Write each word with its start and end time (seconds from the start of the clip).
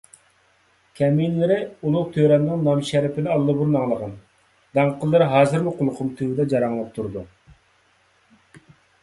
كەمىنىلىرى 0.99 1.57
ئۇلۇغ 1.83 2.07
تۆرەمنىڭ 2.15 2.63
نامىشەرىپىنى 2.67 3.31
ئاللىبۇرۇن 3.35 3.77
ئاڭلىغان، 3.81 4.17
داڭقىلىرى 4.79 5.29
ھازىرمۇ 5.35 5.75
قۇلىقىم 5.77 6.11
تۈۋىدە 6.17 6.49
جاراڭلاپ 6.57 6.91
تۇرىدۇ. 6.99 7.25